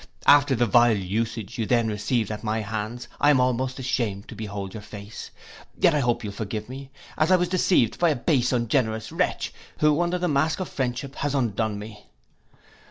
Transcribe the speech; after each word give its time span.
After 0.25 0.55
the 0.55 0.65
vile 0.65 0.97
usage 0.97 1.59
you 1.59 1.67
then 1.67 1.87
received 1.87 2.31
at 2.31 2.43
my 2.43 2.61
hands 2.61 3.07
I 3.19 3.29
am 3.29 3.39
almost 3.39 3.77
ashamed 3.77 4.27
to 4.29 4.35
behold 4.35 4.73
your 4.73 4.81
face; 4.81 5.29
yet 5.79 5.93
I 5.93 5.99
hope 5.99 6.23
you'll 6.23 6.33
forgive 6.33 6.67
me, 6.67 6.89
as 7.19 7.29
I 7.29 7.35
was 7.35 7.47
deceived 7.49 7.99
by 7.99 8.09
a 8.09 8.15
base 8.15 8.51
ungenerous 8.51 9.11
wretch, 9.11 9.53
who, 9.77 10.01
under 10.01 10.17
the 10.17 10.27
mask 10.27 10.59
of 10.59 10.69
friendship, 10.69 11.13
has 11.17 11.35
undone 11.35 11.77
me. 11.77 12.07